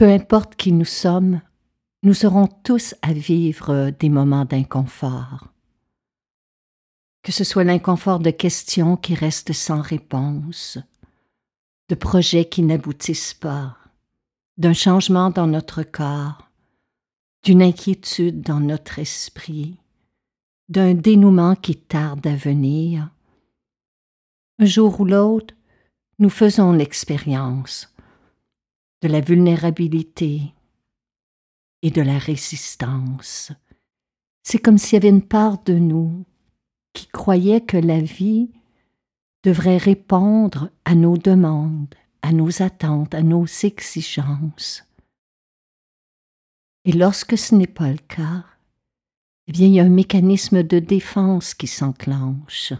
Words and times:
Peu 0.00 0.08
importe 0.08 0.56
qui 0.56 0.72
nous 0.72 0.86
sommes, 0.86 1.42
nous 2.02 2.24
aurons 2.24 2.46
tous 2.46 2.94
à 3.02 3.12
vivre 3.12 3.90
des 3.90 4.08
moments 4.08 4.46
d'inconfort. 4.46 5.48
Que 7.22 7.32
ce 7.32 7.44
soit 7.44 7.64
l'inconfort 7.64 8.18
de 8.18 8.30
questions 8.30 8.96
qui 8.96 9.14
restent 9.14 9.52
sans 9.52 9.82
réponse, 9.82 10.78
de 11.90 11.94
projets 11.94 12.46
qui 12.46 12.62
n'aboutissent 12.62 13.34
pas, 13.34 13.76
d'un 14.56 14.72
changement 14.72 15.28
dans 15.28 15.46
notre 15.46 15.82
corps, 15.82 16.48
d'une 17.44 17.60
inquiétude 17.60 18.40
dans 18.40 18.60
notre 18.60 19.00
esprit, 19.00 19.76
d'un 20.70 20.94
dénouement 20.94 21.56
qui 21.56 21.76
tarde 21.76 22.26
à 22.26 22.36
venir. 22.36 23.10
Un 24.60 24.64
jour 24.64 24.98
ou 24.98 25.04
l'autre, 25.04 25.52
nous 26.18 26.30
faisons 26.30 26.72
l'expérience 26.72 27.89
de 29.02 29.08
la 29.08 29.20
vulnérabilité 29.20 30.54
et 31.82 31.90
de 31.90 32.02
la 32.02 32.18
résistance. 32.18 33.52
C'est 34.42 34.58
comme 34.58 34.78
s'il 34.78 34.94
y 34.94 34.96
avait 34.96 35.08
une 35.08 35.26
part 35.26 35.62
de 35.64 35.74
nous 35.74 36.24
qui 36.92 37.06
croyait 37.06 37.60
que 37.60 37.76
la 37.76 38.00
vie 38.00 38.50
devrait 39.42 39.78
répondre 39.78 40.70
à 40.84 40.94
nos 40.94 41.16
demandes, 41.16 41.94
à 42.22 42.32
nos 42.32 42.62
attentes, 42.62 43.14
à 43.14 43.22
nos 43.22 43.46
exigences. 43.46 44.84
Et 46.84 46.92
lorsque 46.92 47.38
ce 47.38 47.54
n'est 47.54 47.66
pas 47.66 47.90
le 47.90 47.98
cas, 47.98 48.44
eh 49.46 49.52
bien, 49.52 49.66
il 49.66 49.74
y 49.74 49.80
a 49.80 49.84
un 49.84 49.88
mécanisme 49.88 50.62
de 50.62 50.78
défense 50.78 51.54
qui 51.54 51.66
s'enclenche, 51.66 52.72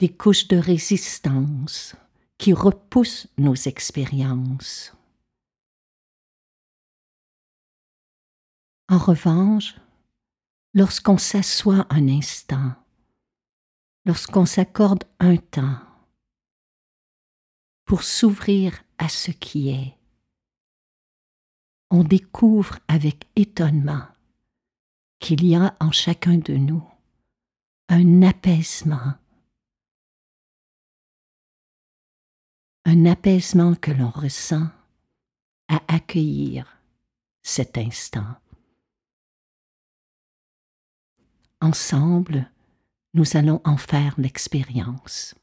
des 0.00 0.08
couches 0.08 0.48
de 0.48 0.56
résistance, 0.56 1.94
qui 2.42 2.52
repousse 2.52 3.28
nos 3.38 3.54
expériences. 3.54 4.92
En 8.88 8.98
revanche, 8.98 9.76
lorsqu'on 10.74 11.18
s'assoit 11.18 11.86
un 11.88 12.08
instant, 12.08 12.74
lorsqu'on 14.06 14.44
s'accorde 14.44 15.04
un 15.20 15.36
temps 15.36 15.78
pour 17.84 18.02
s'ouvrir 18.02 18.82
à 18.98 19.08
ce 19.08 19.30
qui 19.30 19.68
est, 19.68 19.96
on 21.92 22.02
découvre 22.02 22.80
avec 22.88 23.28
étonnement 23.36 24.08
qu'il 25.20 25.44
y 25.44 25.54
a 25.54 25.76
en 25.78 25.92
chacun 25.92 26.38
de 26.38 26.54
nous 26.54 26.84
un 27.88 28.22
apaisement 28.22 29.14
un 32.84 33.06
apaisement 33.06 33.74
que 33.74 33.90
l'on 33.90 34.10
ressent 34.10 34.68
à 35.68 35.80
accueillir 35.88 36.78
cet 37.42 37.78
instant. 37.78 38.36
Ensemble, 41.60 42.50
nous 43.14 43.36
allons 43.36 43.60
en 43.64 43.76
faire 43.76 44.14
l'expérience. 44.18 45.34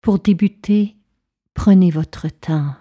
Pour 0.00 0.18
débuter, 0.18 0.96
prenez 1.54 1.90
votre 1.90 2.28
temps 2.28 2.74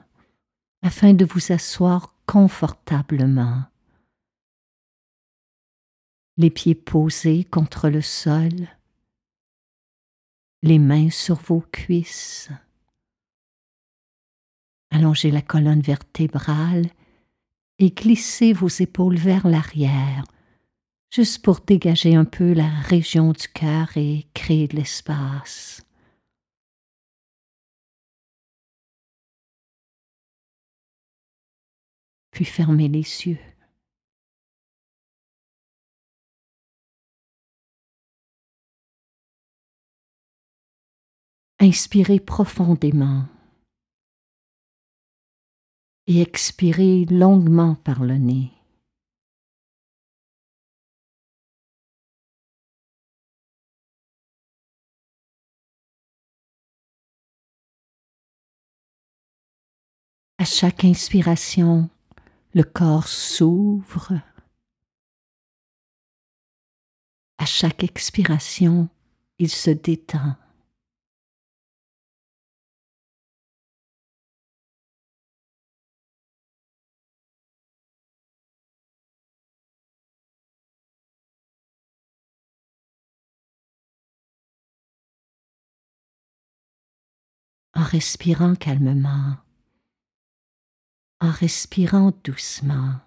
afin 0.81 1.13
de 1.13 1.25
vous 1.25 1.51
asseoir 1.51 2.15
confortablement 2.25 3.65
les 6.39 6.49
pieds 6.49 6.73
posés 6.73 7.43
contre 7.43 7.89
le 7.89 8.01
sol, 8.01 8.69
les 10.61 10.79
mains 10.79 11.09
sur 11.09 11.35
vos 11.35 11.59
cuisses. 11.59 12.49
Allongez 14.89 15.31
la 15.31 15.41
colonne 15.41 15.81
vertébrale 15.81 16.89
et 17.77 17.91
glissez 17.91 18.53
vos 18.53 18.69
épaules 18.69 19.17
vers 19.17 19.49
l'arrière, 19.49 20.23
juste 21.11 21.43
pour 21.43 21.59
dégager 21.59 22.15
un 22.15 22.23
peu 22.23 22.53
la 22.53 22.69
région 22.69 23.33
du 23.33 23.47
cœur 23.49 23.89
et 23.97 24.25
créer 24.33 24.69
de 24.69 24.77
l'espace. 24.77 25.85
Puis 32.31 32.45
fermez 32.45 32.87
les 32.87 33.27
yeux. 33.27 33.48
Inspirez 41.61 42.21
profondément 42.21 43.25
et 46.07 46.21
expirez 46.21 47.03
longuement 47.05 47.75
par 47.75 48.05
le 48.05 48.17
nez. 48.17 48.53
À 60.37 60.45
chaque 60.45 60.85
inspiration, 60.85 61.89
le 62.53 62.63
corps 62.63 63.09
s'ouvre. 63.09 64.13
À 67.37 67.45
chaque 67.45 67.83
expiration, 67.83 68.87
il 69.39 69.49
se 69.49 69.71
détend. 69.71 70.37
Respirant 87.89 88.53
calmement, 88.53 89.37
en 91.19 91.31
respirant 91.31 92.13
doucement. 92.23 92.99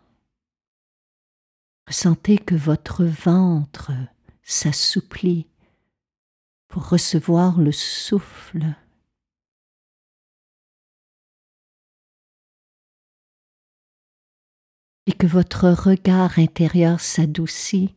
Ressentez 1.86 2.38
que 2.38 2.56
votre 2.56 3.04
ventre 3.04 3.92
s'assouplit 4.42 5.46
pour 6.66 6.88
recevoir 6.88 7.60
le 7.60 7.70
souffle. 7.70 8.74
Et 15.06 15.12
que 15.12 15.26
votre 15.26 15.68
regard 15.68 16.38
intérieur 16.38 17.00
s'adoucit 17.00 17.94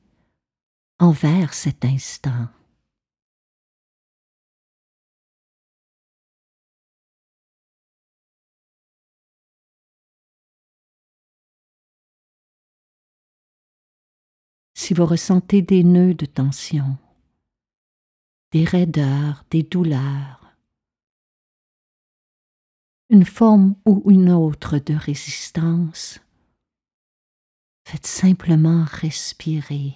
envers 0.99 1.53
cet 1.53 1.85
instant. 1.85 2.49
Si 14.85 14.93
vous 14.93 15.07
ressentez 15.07 15.63
des 15.63 15.83
nœuds 15.83 16.13
de 16.13 16.27
tension, 16.27 16.95
des 18.51 18.63
raideurs, 18.65 19.43
des 19.49 19.63
douleurs, 19.63 20.55
une 23.09 23.25
forme 23.25 23.75
ou 23.87 24.03
une 24.11 24.29
autre 24.29 24.77
de 24.77 24.93
résistance, 24.93 26.19
faites 27.87 28.05
simplement 28.05 28.83
respirer 28.83 29.95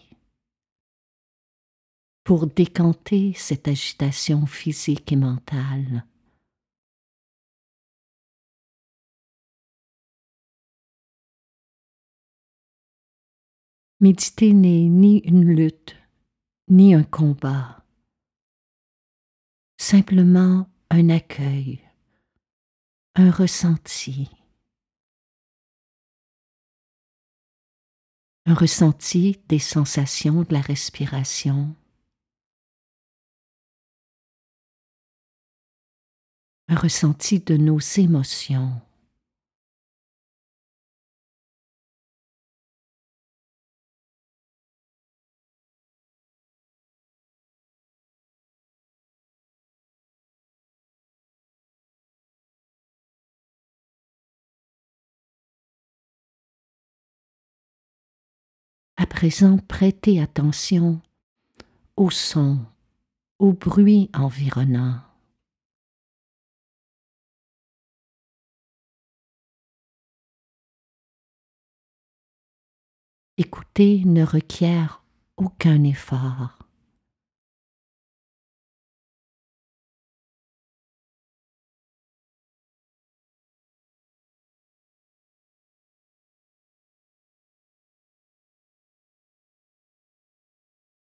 pour 2.24 2.48
décanter 2.48 3.34
cette 3.36 3.68
agitation 3.68 4.48
physique 4.48 5.12
et 5.12 5.18
mentale. 5.18 6.04
Méditer 14.02 14.54
n'est 14.54 14.88
ni 14.88 15.18
une 15.26 15.44
lutte, 15.44 15.98
ni 16.70 16.94
un 16.94 17.04
combat, 17.04 17.84
simplement 19.78 20.70
un 20.90 21.10
accueil, 21.10 21.82
un 23.16 23.30
ressenti. 23.30 24.30
Un 28.46 28.54
ressenti 28.54 29.42
des 29.50 29.60
sensations 29.60 30.44
de 30.44 30.54
la 30.54 30.62
respiration, 30.62 31.76
un 36.70 36.76
ressenti 36.76 37.42
de 37.42 37.58
nos 37.58 37.80
émotions. 37.80 38.82
Présent 59.20 59.58
prêtez 59.58 60.22
attention 60.22 61.02
aux 61.98 62.10
sons, 62.10 62.60
aux 63.38 63.52
bruits 63.52 64.10
environnants. 64.14 65.02
Écouter 73.36 74.04
ne 74.06 74.24
requiert 74.24 75.04
aucun 75.36 75.84
effort. 75.84 76.59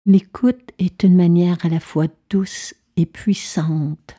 L'écoute 0.06 0.70
est 0.78 1.02
une 1.02 1.14
manière 1.14 1.64
à 1.64 1.68
la 1.68 1.78
fois 1.78 2.06
douce 2.30 2.74
et 2.96 3.04
puissante 3.04 4.16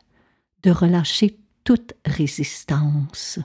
de 0.62 0.70
relâcher 0.70 1.40
toute 1.64 1.94
résistance. 2.06 3.40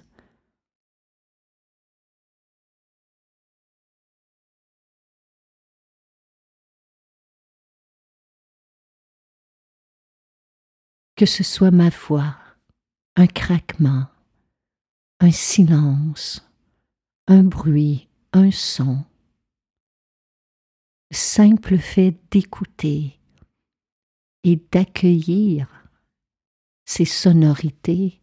Que 11.17 11.25
ce 11.25 11.43
soit 11.43 11.71
ma 11.71 11.89
voix, 11.89 12.37
un 13.17 13.27
craquement, 13.27 14.09
un 15.21 15.31
silence, 15.31 16.47
un 17.29 17.43
bruit, 17.43 18.09
un 18.35 18.51
son, 18.51 19.07
simple 21.11 21.79
fait 21.79 22.17
d'écouter 22.31 23.19
et 24.45 24.57
d'accueillir 24.73 25.69
ces 26.85 27.05
sonorités 27.05 28.21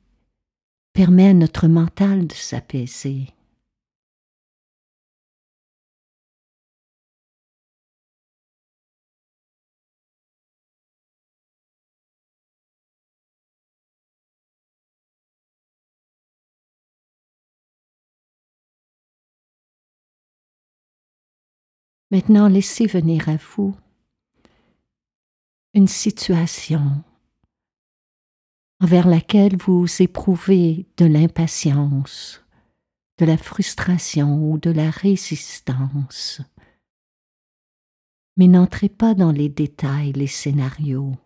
permet 0.93 1.29
à 1.29 1.33
notre 1.33 1.67
mental 1.67 2.27
de 2.27 2.33
s'apaiser. 2.33 3.27
Maintenant, 22.13 22.47
laissez 22.47 22.85
venir 22.85 23.27
à 23.27 23.37
vous 23.37 23.75
une 25.73 25.87
situation 25.87 27.03
envers 28.79 29.07
laquelle 29.07 29.57
vous 29.57 29.87
éprouvez 29.99 30.85
de 30.97 31.05
l'impatience, 31.05 32.45
de 33.17 33.25
la 33.25 33.35
frustration 33.35 34.47
ou 34.47 34.59
de 34.59 34.69
la 34.69 34.91
résistance. 34.91 36.39
Mais 38.37 38.47
n'entrez 38.47 38.89
pas 38.89 39.15
dans 39.15 39.31
les 39.31 39.49
détails, 39.49 40.11
les 40.11 40.27
scénarios. 40.27 41.17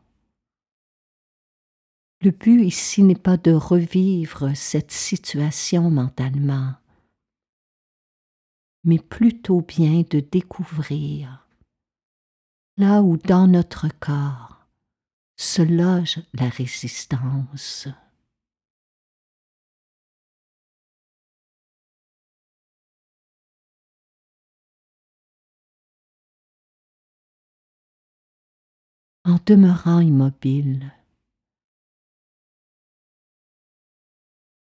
Le 2.21 2.31
but 2.31 2.63
ici 2.63 3.03
n'est 3.03 3.15
pas 3.15 3.35
de 3.35 3.51
revivre 3.51 4.55
cette 4.55 4.93
situation 4.93 5.91
mentalement, 5.91 6.75
mais 8.87 8.99
plutôt 8.99 9.59
bien 9.59 10.03
de 10.09 10.21
découvrir 10.21 11.45
là 12.77 13.01
où 13.01 13.17
dans 13.17 13.47
notre 13.47 13.87
corps 13.99 14.65
se 15.35 15.61
loge 15.61 16.21
la 16.33 16.47
résistance. 16.47 17.89
En 29.25 29.37
demeurant 29.45 29.99
immobile, 29.99 30.93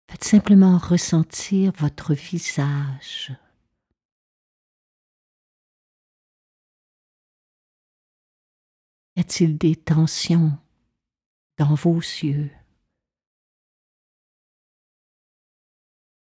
faites 0.10 0.24
simplement 0.24 0.78
ressentir 0.78 1.74
votre 1.78 2.14
visage 2.14 3.36
a-t-il 9.28 9.58
des 9.58 9.76
tensions 9.76 10.58
dans 11.58 11.76
vos 11.76 12.00
yeux, 12.00 12.50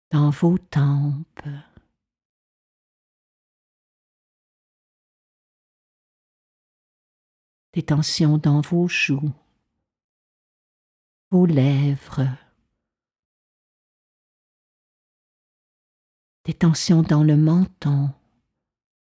dans 0.10 0.30
vos 0.30 0.58
tempes? 0.58 1.50
Des 7.74 7.84
tensions 7.84 8.38
dans 8.38 8.62
vos 8.62 8.88
joues, 8.88 9.34
vos 11.30 11.46
lèvres, 11.46 12.30
des 16.46 16.54
tensions 16.54 17.02
dans 17.02 17.24
le 17.24 17.36
menton, 17.36 18.14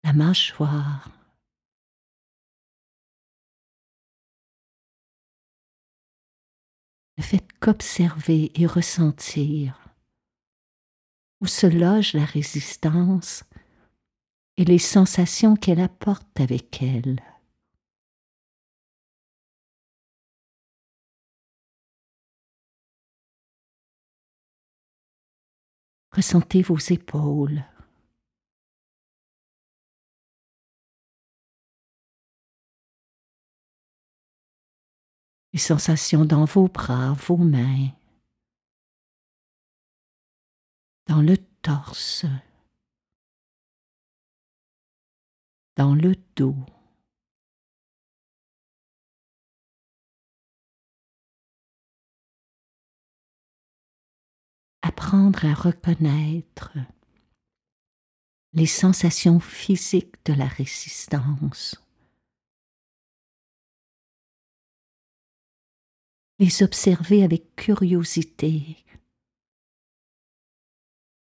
la 0.04 0.14
mâchoire, 0.14 1.15
Ne 7.18 7.24
faites 7.24 7.48
qu'observer 7.60 8.52
et 8.60 8.66
ressentir 8.66 9.86
où 11.42 11.48
se 11.48 11.68
loge 11.68 12.14
la 12.14 12.26
résistance 12.26 13.44
et 14.58 14.66
les 14.66 14.80
sensations 14.80 15.56
qu'elle 15.56 15.80
apporte 15.80 16.40
avec 16.40 16.82
elle. 16.82 17.20
Ressentez 26.12 26.62
vos 26.62 26.78
épaules. 26.78 27.66
Les 35.56 35.60
sensations 35.60 36.26
dans 36.26 36.44
vos 36.44 36.68
bras, 36.68 37.14
vos 37.14 37.38
mains, 37.38 37.88
dans 41.08 41.22
le 41.22 41.38
torse, 41.62 42.26
dans 45.78 45.96
le 45.96 46.14
dos. 46.36 46.58
Apprendre 54.82 55.46
à 55.46 55.54
reconnaître 55.54 56.74
les 58.52 58.66
sensations 58.66 59.40
physiques 59.40 60.18
de 60.26 60.34
la 60.34 60.48
résistance. 60.48 61.85
Les 66.40 66.64
observer 66.64 67.24
avec 67.24 67.56
curiosité. 67.56 68.84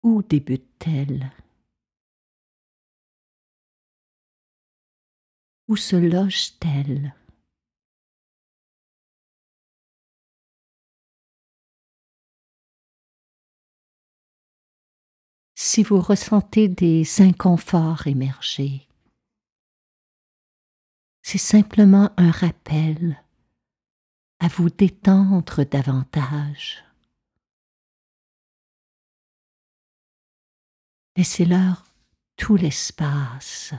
Où 0.02 0.22
débute-t-elle? 0.22 1.32
Où 5.68 5.76
se 5.76 5.96
loge-t-elle? 5.96 7.14
Si 15.54 15.82
vous 15.82 16.00
ressentez 16.00 16.68
des 16.68 17.04
inconforts 17.20 18.06
émerger, 18.06 18.88
c'est 21.22 21.38
simplement 21.38 22.10
un 22.16 22.30
rappel 22.30 23.22
à 24.40 24.48
vous 24.48 24.70
détendre 24.70 25.64
davantage. 25.64 26.82
Laissez-leur 31.16 31.84
tout 32.36 32.56
l'espace. 32.56 33.74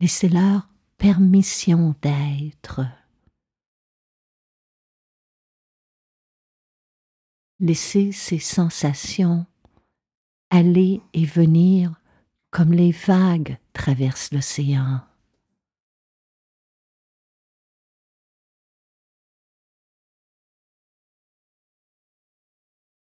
Laissez-leur 0.00 0.68
permission 0.96 1.94
d'être. 2.02 2.80
Laissez 7.60 8.12
ces 8.12 8.38
sensations 8.38 9.46
aller 10.50 11.00
et 11.12 11.24
venir 11.24 12.00
comme 12.50 12.72
les 12.72 12.92
vagues 12.92 13.58
traversent 13.72 14.32
l'océan. 14.32 15.00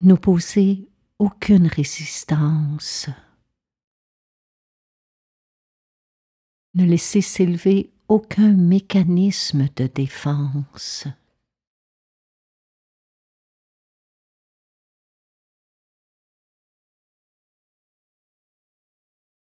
N'opposez 0.05 0.87
aucune 1.19 1.67
résistance. 1.67 3.09
Ne 6.75 6.85
laissez 6.85 7.23
s'élever 7.23 7.91
aucun 8.09 8.53
mécanisme 8.53 9.67
de 9.77 9.87
défense. 9.87 11.07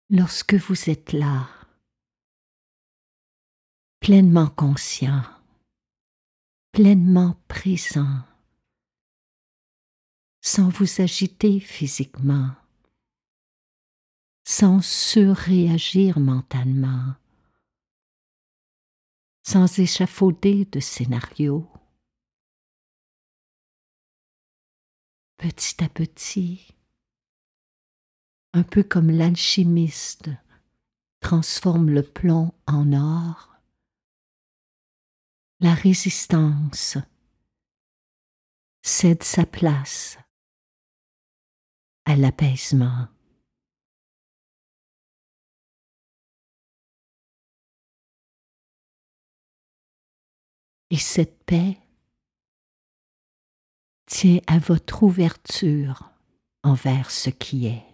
Lorsque 0.10 0.56
vous 0.56 0.90
êtes 0.90 1.14
là, 1.14 1.48
pleinement 4.02 4.50
conscient, 4.50 5.24
pleinement 6.74 7.38
présent, 7.48 8.20
sans 10.42 10.70
vous 10.70 11.02
agiter 11.02 11.60
physiquement, 11.60 12.52
sans 14.44 14.84
surréagir 14.84 16.20
mentalement, 16.20 17.14
sans 19.44 19.80
échafauder 19.80 20.66
de 20.66 20.80
scénario. 20.80 21.70
Petit 25.38 25.84
à 25.84 25.90
petit, 25.90 26.68
un 28.54 28.64
peu 28.64 28.84
comme 28.84 29.12
l'alchimiste 29.12 30.30
transforme 31.20 31.92
le 31.92 32.02
plomb 32.02 32.54
en 32.66 32.94
or, 32.94 33.56
la 35.60 35.76
résistance 35.76 36.98
cède 38.82 39.22
sa 39.22 39.46
place 39.46 40.18
à 42.06 42.16
l'apaisement. 42.16 43.08
Et 50.90 50.98
cette 50.98 51.44
paix 51.46 51.78
tient 54.08 54.42
à 54.48 54.60
votre 54.60 55.04
ouverture 55.04 56.10
envers 56.64 57.10
ce 57.12 57.30
qui 57.30 57.68
est. 57.68 57.91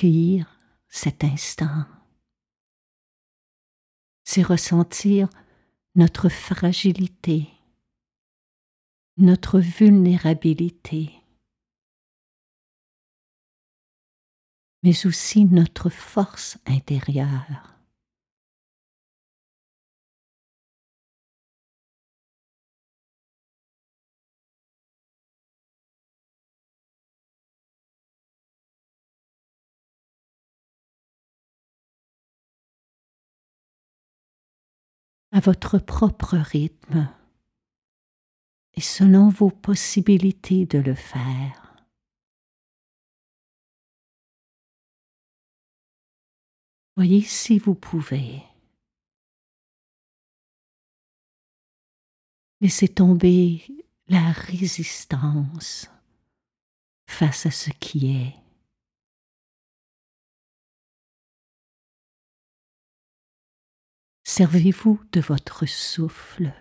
accueillir 0.00 0.58
cet 0.88 1.24
instant. 1.24 1.84
C'est 4.24 4.42
ressentir 4.42 5.28
notre 5.94 6.30
fragilité, 6.30 7.48
notre 9.18 9.60
vulnérabilité, 9.60 11.10
mais 14.82 15.04
aussi 15.04 15.44
notre 15.44 15.90
force 15.90 16.56
intérieure. 16.66 17.79
À 35.32 35.40
votre 35.40 35.78
propre 35.78 36.36
rythme 36.36 37.08
et 38.74 38.80
selon 38.80 39.28
vos 39.28 39.50
possibilités 39.50 40.66
de 40.66 40.78
le 40.78 40.94
faire. 40.94 41.70
Voyez 46.96 47.22
si 47.22 47.58
vous 47.58 47.74
pouvez. 47.74 48.42
Laissez 52.60 52.88
tomber 52.88 53.62
la 54.08 54.32
résistance 54.32 55.90
face 57.08 57.46
à 57.46 57.50
ce 57.50 57.70
qui 57.70 58.12
est. 58.16 58.39
Servez-vous 64.32 65.02
de 65.10 65.20
votre 65.20 65.66
souffle. 65.66 66.54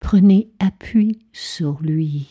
Prenez 0.00 0.50
appui 0.60 1.26
sur 1.34 1.78
lui. 1.82 2.30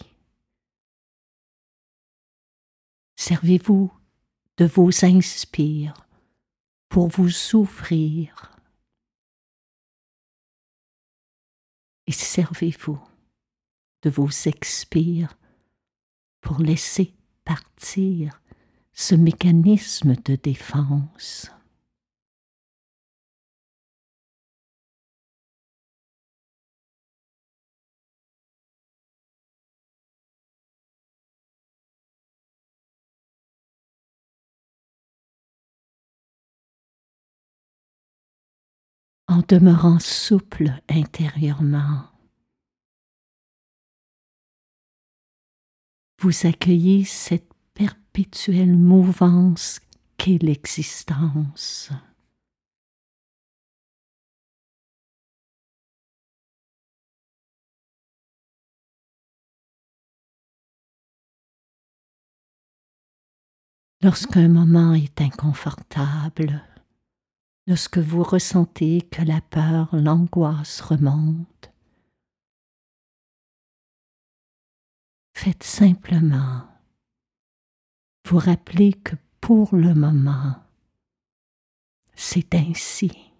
Servez-vous 3.15 3.93
de 4.57 4.65
vos 4.65 5.05
inspires 5.05 6.07
pour 6.89 7.09
vous 7.09 7.29
ouvrir. 7.53 8.57
Et 12.07 12.11
servez-vous 12.11 12.99
de 14.01 14.09
vos 14.09 14.31
expires 14.47 15.37
pour 16.41 16.57
laisser 16.57 17.13
partir 17.45 18.41
ce 18.93 19.13
mécanisme 19.13 20.15
de 20.15 20.35
défense. 20.35 21.51
En 39.31 39.41
demeurant 39.47 39.99
souple 39.99 40.73
intérieurement. 40.89 42.03
Vous 46.19 46.45
accueillez 46.45 47.05
cette 47.05 47.49
perpétuelle 47.73 48.75
mouvance 48.75 49.79
qu'est 50.17 50.43
l'existence. 50.43 51.91
Lorsqu'un 64.01 64.49
moment 64.49 64.93
est 64.93 65.21
inconfortable, 65.21 66.61
lorsque 67.67 67.97
vous 67.97 68.23
ressentez 68.23 69.01
que 69.01 69.21
la 69.21 69.41
peur, 69.41 69.89
l'angoisse 69.93 70.81
remonte. 70.81 71.71
Faites 75.33 75.63
simplement 75.63 76.67
vous 78.27 78.37
rappeler 78.37 78.93
que 78.93 79.15
pour 79.39 79.75
le 79.75 79.93
moment, 79.93 80.55
c'est 82.15 82.53
ainsi. 82.53 83.30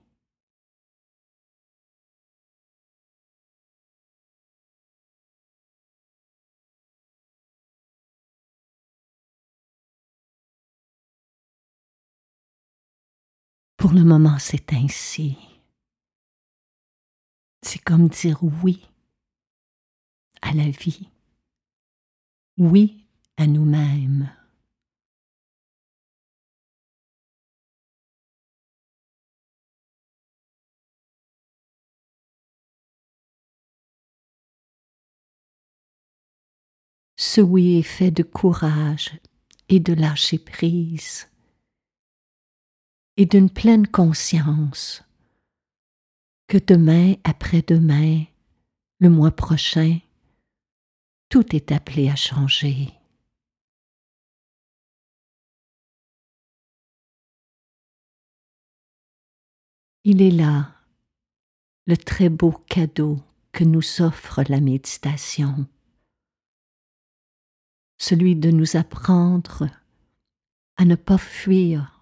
Pour 13.82 13.94
le 13.94 14.04
moment, 14.04 14.38
c'est 14.38 14.74
ainsi. 14.74 15.40
C'est 17.64 17.80
comme 17.80 18.10
dire 18.10 18.38
oui 18.64 18.88
à 20.44 20.54
la 20.54 20.70
vie, 20.70 21.10
oui 22.60 23.08
à 23.38 23.48
nous-mêmes. 23.48 24.32
Ce 37.18 37.42
oui 37.42 37.80
est 37.80 37.82
fait 37.82 38.12
de 38.12 38.22
courage 38.22 39.10
et 39.70 39.80
de 39.80 39.94
lâcher 39.94 40.38
prise 40.38 41.31
et 43.18 43.26
d'une 43.26 43.50
pleine 43.50 43.88
conscience 43.88 45.04
que 46.48 46.58
demain, 46.58 47.16
après-demain, 47.24 48.26
le 49.00 49.10
mois 49.10 49.32
prochain, 49.32 50.00
tout 51.30 51.56
est 51.56 51.72
appelé 51.72 52.10
à 52.10 52.16
changer. 52.16 52.90
Il 60.04 60.22
est 60.22 60.32
là, 60.32 60.76
le 61.86 61.96
très 61.96 62.30
beau 62.30 62.52
cadeau 62.52 63.20
que 63.52 63.64
nous 63.64 64.02
offre 64.02 64.44
la 64.50 64.60
méditation, 64.60 65.68
celui 67.98 68.36
de 68.36 68.52
nous 68.52 68.76
apprendre 68.76 69.70
à 70.78 70.86
ne 70.86 70.96
pas 70.96 71.18
fuir 71.18 72.01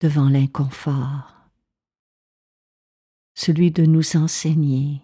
devant 0.00 0.28
l'inconfort, 0.28 1.32
celui 3.34 3.70
de 3.70 3.84
nous 3.84 4.16
enseigner 4.16 5.02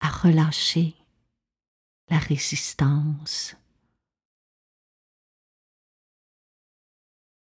à 0.00 0.08
relâcher 0.08 0.94
la 2.08 2.18
résistance, 2.18 3.56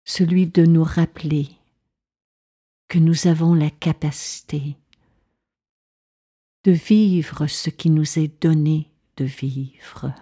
celui 0.05 0.47
de 0.47 0.67
nous 0.67 0.85
rappeler 0.85 1.49
que 2.89 2.99
nous 2.99 3.27
avons 3.27 3.55
la 3.55 3.71
capacité 3.71 4.77
de 6.65 6.73
vivre 6.73 7.47
ce 7.47 7.71
qui 7.71 7.89
nous 7.91 8.19
est 8.19 8.43
donné 8.43 8.91
de 9.17 9.25
vivre. 9.25 10.15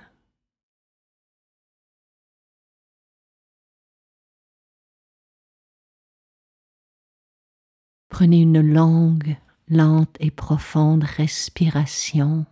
Prenez 8.11 8.43
une 8.43 8.61
longue, 8.61 9.37
lente 9.69 10.17
et 10.21 10.33
profonde 10.33 11.05
respiration. 11.05 12.45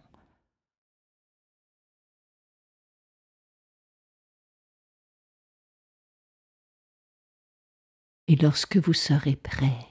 Et 8.28 8.36
lorsque 8.36 8.76
vous 8.76 8.92
serez 8.92 9.36
prêt, 9.36 9.86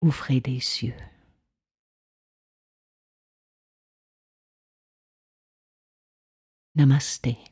ouvrez 0.00 0.40
les 0.40 0.84
yeux. 0.84 0.94
Namaste. 6.74 7.49